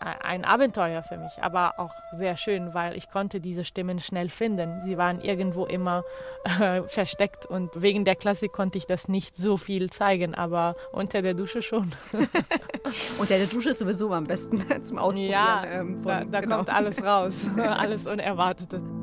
[0.00, 4.80] ein Abenteuer für mich, aber auch sehr schön, weil ich konnte diese Stimmen schnell finden.
[4.80, 6.02] Sie waren irgendwo immer
[6.58, 11.20] äh, versteckt und wegen der Klassik konnte ich das nicht so viel zeigen, aber unter
[11.20, 11.92] der Dusche schon.
[13.20, 15.30] unter der Dusche ist sowieso am besten zum Ausprobieren.
[15.30, 16.56] Ja, ähm, von, da, da genau.
[16.56, 19.01] kommt alles raus, alles Unerwartete.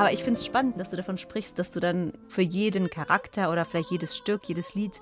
[0.00, 3.52] Aber ich finde es spannend, dass du davon sprichst, dass du dann für jeden Charakter
[3.52, 4.98] oder vielleicht jedes Stück, jedes Lied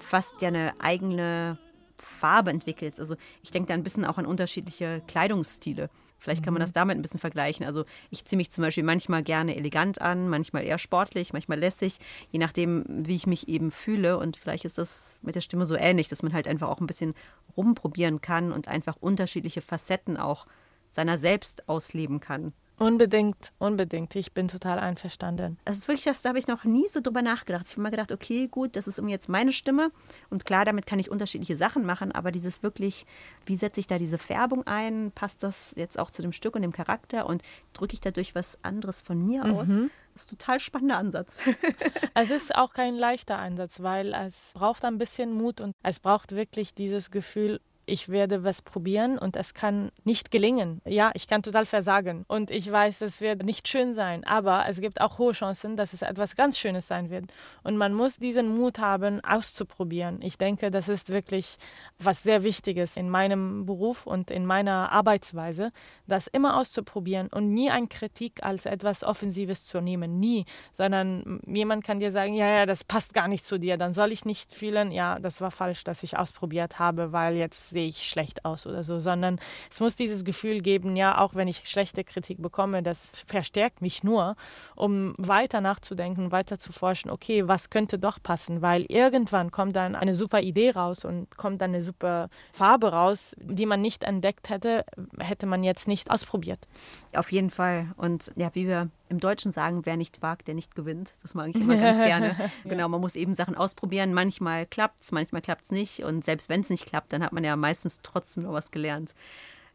[0.00, 1.58] fast ja eine eigene
[1.96, 2.98] Farbe entwickelst.
[2.98, 5.90] Also ich denke da ein bisschen auch an unterschiedliche Kleidungsstile.
[6.22, 6.64] Vielleicht kann man Mhm.
[6.64, 7.66] das damit ein bisschen vergleichen.
[7.66, 11.98] Also ich ziehe mich zum Beispiel manchmal gerne elegant an, manchmal eher sportlich, manchmal lässig,
[12.30, 14.18] je nachdem, wie ich mich eben fühle.
[14.18, 16.86] Und vielleicht ist das mit der Stimme so ähnlich, dass man halt einfach auch ein
[16.86, 17.14] bisschen
[17.56, 20.46] rumprobieren kann und einfach unterschiedliche Facetten auch
[20.90, 22.52] seiner selbst ausleben kann.
[22.82, 24.16] Unbedingt, unbedingt.
[24.16, 25.56] Ich bin total einverstanden.
[25.64, 27.64] Das ist wirklich das, da habe ich noch nie so drüber nachgedacht.
[27.66, 29.90] Ich habe immer gedacht, okay, gut, das ist irgendwie jetzt meine Stimme.
[30.30, 33.06] Und klar, damit kann ich unterschiedliche Sachen machen, aber dieses wirklich,
[33.46, 35.12] wie setze ich da diese Färbung ein?
[35.14, 37.26] Passt das jetzt auch zu dem Stück und dem Charakter?
[37.26, 37.42] Und
[37.72, 39.68] drücke ich dadurch was anderes von mir aus?
[39.68, 39.90] Mhm.
[40.14, 41.42] Das ist ein total spannender Ansatz.
[42.14, 46.32] Es ist auch kein leichter Einsatz, weil es braucht ein bisschen Mut und es braucht
[46.32, 47.60] wirklich dieses Gefühl,
[47.92, 50.80] ich werde was probieren und es kann nicht gelingen.
[50.86, 54.80] Ja, ich kann total versagen und ich weiß, es wird nicht schön sein, aber es
[54.80, 57.26] gibt auch hohe Chancen, dass es etwas ganz Schönes sein wird.
[57.62, 60.22] Und man muss diesen Mut haben, auszuprobieren.
[60.22, 61.56] Ich denke, das ist wirklich
[61.98, 65.70] was sehr Wichtiges in meinem Beruf und in meiner Arbeitsweise,
[66.06, 70.18] das immer auszuprobieren und nie eine Kritik als etwas Offensives zu nehmen.
[70.18, 73.76] Nie, sondern jemand kann dir sagen, ja, ja, das passt gar nicht zu dir.
[73.76, 77.68] Dann soll ich nicht fühlen, ja, das war falsch, dass ich ausprobiert habe, weil jetzt
[77.68, 79.38] sehe ich schlecht aus oder so, sondern
[79.70, 84.04] es muss dieses Gefühl geben, ja, auch wenn ich schlechte Kritik bekomme, das verstärkt mich
[84.04, 84.36] nur,
[84.74, 89.94] um weiter nachzudenken, weiter zu forschen, okay, was könnte doch passen, weil irgendwann kommt dann
[89.94, 94.50] eine super Idee raus und kommt dann eine super Farbe raus, die man nicht entdeckt
[94.50, 94.84] hätte,
[95.18, 96.66] hätte man jetzt nicht ausprobiert.
[97.14, 97.92] Auf jeden Fall.
[97.96, 101.12] Und ja, wie wir im Deutschen sagen, wer nicht wagt, der nicht gewinnt.
[101.22, 102.50] Das mag ich immer ganz gerne.
[102.64, 104.14] Genau, man muss eben Sachen ausprobieren.
[104.14, 106.02] Manchmal klappt es, manchmal klappt es nicht.
[106.02, 109.14] Und selbst wenn es nicht klappt, dann hat man ja meistens trotzdem noch was gelernt.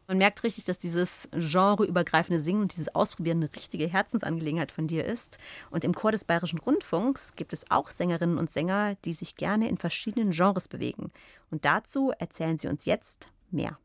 [0.08, 5.04] Man merkt richtig, dass dieses genreübergreifende Singen und dieses Ausprobieren eine richtige Herzensangelegenheit von dir
[5.04, 5.38] ist.
[5.70, 9.68] Und im Chor des Bayerischen Rundfunks gibt es auch Sängerinnen und Sänger, die sich gerne
[9.68, 11.12] in verschiedenen Genres bewegen.
[11.50, 13.78] Und dazu erzählen sie uns jetzt mehr.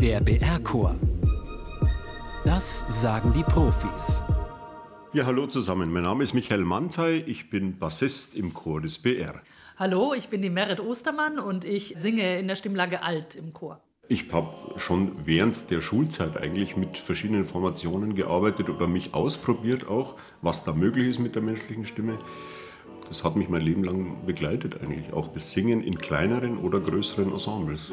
[0.00, 0.96] Der BR-Chor.
[2.44, 4.22] Das sagen die Profis.
[5.14, 5.90] Ja, hallo zusammen.
[5.90, 7.24] Mein Name ist Michael Mantai.
[7.26, 9.40] Ich bin Bassist im Chor des BR.
[9.78, 13.80] Hallo, ich bin die Merit Ostermann und ich singe in der Stimmlage Alt im Chor.
[14.08, 20.16] Ich habe schon während der Schulzeit eigentlich mit verschiedenen Formationen gearbeitet oder mich ausprobiert auch,
[20.42, 22.18] was da möglich ist mit der menschlichen Stimme.
[23.08, 27.32] Das hat mich mein Leben lang begleitet eigentlich, auch das Singen in kleineren oder größeren
[27.32, 27.90] Ensembles.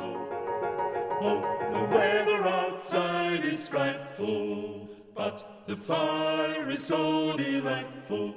[1.24, 1.40] Oh,
[1.72, 8.34] the weather outside is frightful, but the fire is so delightful.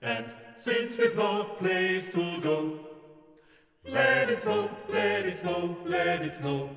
[0.00, 0.24] And
[0.54, 2.80] since we've no place to go,
[3.84, 6.70] let it snow, let it snow, let it snow.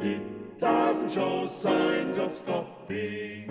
[0.00, 3.48] It doesn't show signs of stopping,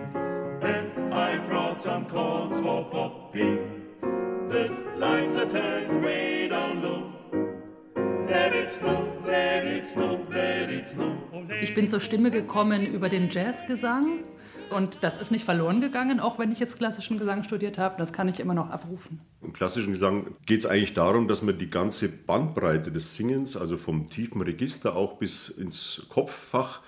[0.62, 3.88] and I've brought some corns for popping.
[4.50, 7.11] The lights are turned way down low.
[11.62, 14.20] Ich bin zur Stimme gekommen über den Jazzgesang
[14.70, 17.96] und das ist nicht verloren gegangen, auch wenn ich jetzt klassischen Gesang studiert habe.
[17.98, 19.20] Das kann ich immer noch abrufen.
[19.42, 23.78] Im klassischen Gesang geht es eigentlich darum, dass man die ganze Bandbreite des Singens, also
[23.78, 26.82] vom tiefen Register auch bis ins Kopffach,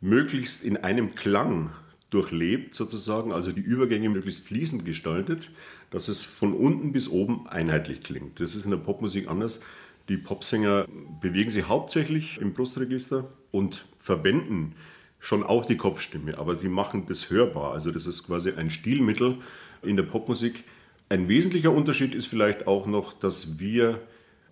[0.00, 1.70] möglichst in einem Klang
[2.10, 5.50] durchlebt sozusagen, also die Übergänge möglichst fließend gestaltet,
[5.90, 8.40] dass es von unten bis oben einheitlich klingt.
[8.40, 9.60] Das ist in der Popmusik anders.
[10.08, 10.86] Die Popsänger
[11.20, 14.74] bewegen sich hauptsächlich im Brustregister und verwenden
[15.18, 17.72] schon auch die Kopfstimme, aber sie machen das hörbar.
[17.72, 19.38] Also das ist quasi ein Stilmittel
[19.82, 20.64] in der Popmusik.
[21.08, 24.02] Ein wesentlicher Unterschied ist vielleicht auch noch, dass wir,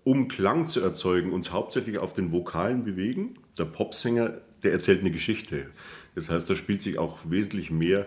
[0.05, 3.35] um Klang zu erzeugen, uns hauptsächlich auf den Vokalen bewegen.
[3.59, 5.71] Der Popsänger, der erzählt eine Geschichte.
[6.15, 8.07] Das heißt, da spielt sich auch wesentlich mehr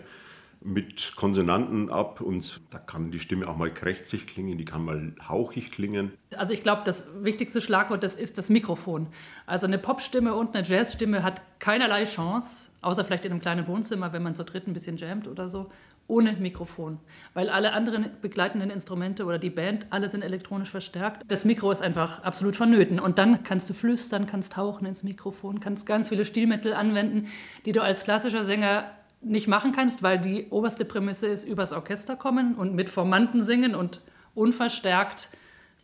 [0.66, 5.14] mit Konsonanten ab und da kann die Stimme auch mal krächzig klingen, die kann mal
[5.30, 6.12] hauchig klingen.
[6.36, 9.08] Also ich glaube, das wichtigste Schlagwort das ist das Mikrofon.
[9.46, 14.12] Also eine Popstimme und eine Jazzstimme hat keinerlei Chance, außer vielleicht in einem kleinen Wohnzimmer,
[14.12, 15.70] wenn man zu dritt ein bisschen jammt oder so,
[16.08, 17.00] ohne Mikrofon.
[17.36, 21.22] Weil alle anderen begleitenden Instrumente oder die Band, alle sind elektronisch verstärkt.
[21.28, 23.00] Das Mikro ist einfach absolut vonnöten.
[23.00, 27.28] Und dann kannst du flüstern, kannst tauchen ins Mikrofon, kannst ganz viele Stilmittel anwenden,
[27.66, 28.86] die du als klassischer Sänger
[29.26, 33.76] nicht machen kannst, weil die oberste Prämisse ist, übers Orchester kommen und mit Formanten singen
[33.76, 34.02] und
[34.34, 35.30] unverstärkt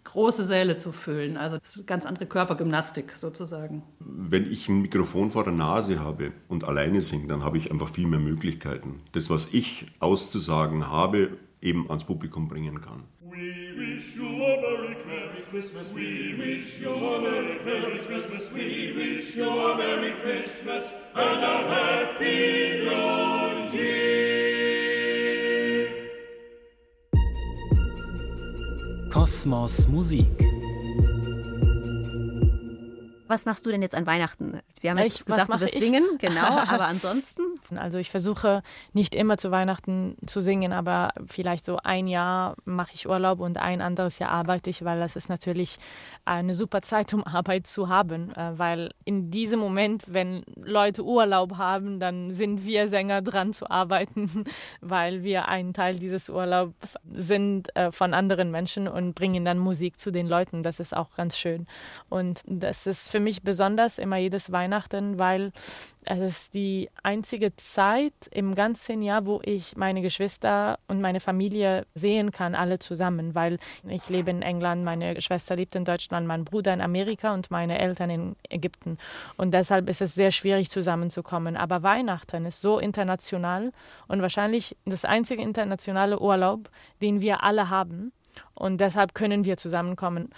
[0.04, 1.38] große Säle zu füllen.
[1.38, 3.84] Also ganz andere Körpergymnastik sozusagen.
[4.00, 7.89] Wenn ich ein Mikrofon vor der Nase habe und alleine singe, dann habe ich einfach
[7.89, 9.02] viel mehr Möglichkeiten.
[9.12, 13.04] Das, was ich auszusagen habe, eben ans Publikum bringen kann.
[13.32, 15.90] We wish you a Merry Christmas.
[15.94, 17.60] We wish you a Merry
[18.00, 18.52] Christmas.
[18.52, 24.02] We wish you a Merry Christmas and a Happy New Year.
[29.10, 30.51] Kosmos Musik.
[33.32, 34.60] Was machst du denn jetzt an Weihnachten?
[34.82, 35.80] Wir haben jetzt Ich- gesagt, du wirst ich?
[35.82, 37.44] singen, genau, aber ansonsten?
[37.78, 38.62] Also ich versuche
[38.92, 43.58] nicht immer zu Weihnachten zu singen, aber vielleicht so ein Jahr mache ich Urlaub und
[43.58, 45.78] ein anderes Jahr arbeite ich, weil das ist natürlich
[46.26, 48.34] eine super Zeit, um Arbeit zu haben.
[48.36, 53.72] äh, Weil in diesem Moment, wenn Leute Urlaub haben, dann sind wir Sänger dran zu
[53.72, 54.44] arbeiten,
[54.82, 60.00] weil wir ein Teil dieses Urlaubs sind äh, von anderen Menschen und bringen dann Musik
[60.02, 60.64] zu den Leuten.
[60.64, 61.66] Das ist auch ganz schön.
[62.10, 65.52] Und das ist für mich besonders immer jedes Weihnachten, weil
[66.04, 71.86] es ist die einzige Zeit im ganzen Jahr, wo ich meine Geschwister und meine Familie
[71.94, 76.44] sehen kann, alle zusammen, weil ich lebe in England, meine Schwester lebt in Deutschland, mein
[76.44, 78.98] Bruder in Amerika und meine Eltern in Ägypten.
[79.38, 81.56] Und deshalb ist es sehr schwierig zusammenzukommen.
[81.56, 83.72] Aber Weihnachten ist so international
[84.08, 86.70] und wahrscheinlich das einzige internationale Urlaub,
[87.02, 88.12] den wir alle haben.
[88.54, 90.30] Und deshalb können wir zusammenkommen.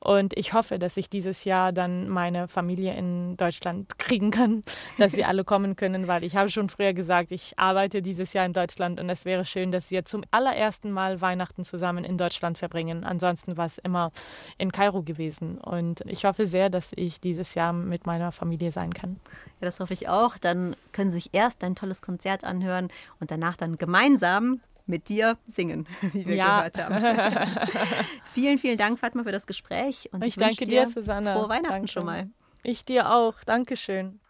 [0.00, 4.62] Und ich hoffe, dass ich dieses Jahr dann meine Familie in Deutschland kriegen kann,
[4.98, 8.44] dass sie alle kommen können, weil ich habe schon früher gesagt, ich arbeite dieses Jahr
[8.44, 12.58] in Deutschland und es wäre schön, dass wir zum allerersten Mal Weihnachten zusammen in Deutschland
[12.58, 13.04] verbringen.
[13.04, 14.12] Ansonsten war es immer
[14.58, 15.58] in Kairo gewesen.
[15.58, 19.20] Und ich hoffe sehr, dass ich dieses Jahr mit meiner Familie sein kann.
[19.60, 20.38] Ja, das hoffe ich auch.
[20.38, 22.88] Dann können Sie sich erst ein tolles Konzert anhören
[23.20, 24.60] und danach dann gemeinsam
[24.90, 26.58] mit dir singen, wie wir Ja.
[26.68, 27.46] gehört haben.
[28.32, 30.08] vielen, vielen Dank, Fatma, für das Gespräch.
[30.12, 31.32] Und Ich ich danke dir, dir Susanne.
[31.32, 31.88] Frohe Weihnachten Danke.
[31.88, 32.28] schon mal.
[32.62, 33.34] Ich dir auch.
[33.46, 34.20] Dankeschön.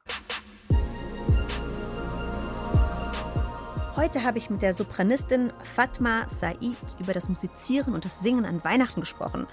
[3.97, 6.57] Heute habe ich mit der Sopranistin Fatma Said
[7.01, 9.47] über das Musizieren und das Singen an Weihnachten gesprochen.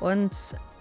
[0.00, 0.32] Und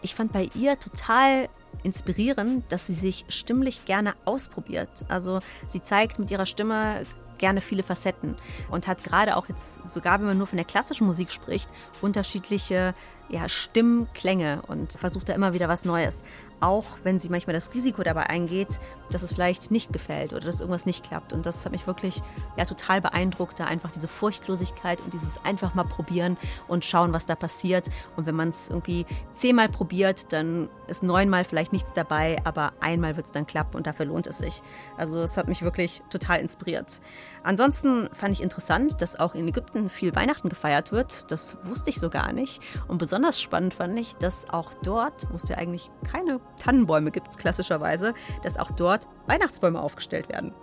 [0.02, 1.48] ich fand bei ihr total
[1.84, 4.90] inspirierend, dass sie sich stimmlich gerne ausprobiert.
[5.08, 7.06] Also sie zeigt mit ihrer Stimme
[7.42, 8.38] gerne viele Facetten
[8.70, 11.70] und hat gerade auch jetzt, sogar wenn man nur von der klassischen Musik spricht,
[12.02, 12.94] unterschiedliche
[13.32, 16.24] ja, Stimmklänge und versucht da immer wieder was Neues.
[16.60, 18.80] Auch wenn sie manchmal das Risiko dabei eingeht,
[19.10, 21.34] dass es vielleicht nicht gefällt oder dass irgendwas nicht klappt.
[21.34, 22.22] Und das hat mich wirklich
[22.56, 27.26] ja, total beeindruckt, da einfach diese Furchtlosigkeit und dieses einfach mal probieren und schauen, was
[27.26, 27.90] da passiert.
[28.16, 33.16] Und wenn man es irgendwie zehnmal probiert, dann ist neunmal vielleicht nichts dabei, aber einmal
[33.16, 34.62] wird es dann klappen und dafür lohnt es sich.
[34.98, 37.02] Also es hat mich wirklich total inspiriert.
[37.44, 41.32] Ansonsten fand ich interessant, dass auch in Ägypten viel Weihnachten gefeiert wird.
[41.32, 42.62] Das wusste ich so gar nicht.
[42.88, 47.38] Und besonders spannend fand ich, dass auch dort, wo es ja eigentlich keine Tannenbäume gibt,
[47.38, 50.54] klassischerweise, dass auch dort Weihnachtsbäume aufgestellt werden.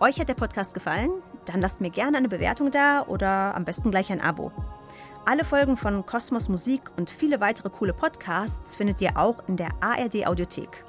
[0.00, 1.10] Euch hat der Podcast gefallen?
[1.44, 4.50] Dann lasst mir gerne eine Bewertung da oder am besten gleich ein Abo.
[5.24, 9.68] Alle Folgen von Kosmos Musik und viele weitere coole Podcasts findet ihr auch in der
[9.80, 10.84] ARD Audiothek.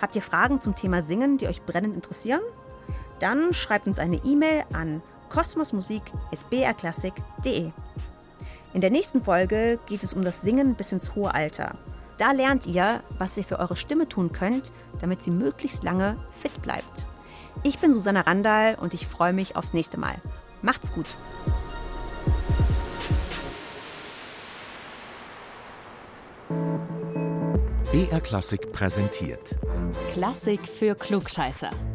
[0.00, 2.42] Habt ihr Fragen zum Thema Singen, die euch brennend interessieren?
[3.18, 5.00] Dann schreibt uns eine E-Mail an
[5.30, 7.72] kosmosmusik.brklassik.de.
[8.74, 11.76] In der nächsten Folge geht es um das Singen bis ins hohe Alter.
[12.16, 16.62] Da lernt ihr, was ihr für eure Stimme tun könnt, damit sie möglichst lange fit
[16.62, 17.06] bleibt.
[17.64, 20.14] Ich bin Susanna Randall und ich freue mich aufs nächste Mal.
[20.62, 21.06] Macht's gut!
[27.92, 29.54] BR Klassik präsentiert.
[30.12, 31.68] Klassik für Klugscheißer.